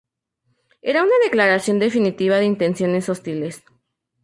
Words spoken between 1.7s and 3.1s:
definitiva de intenciones